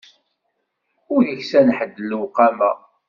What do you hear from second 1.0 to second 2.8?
Ur iksan ḥedd lewqama.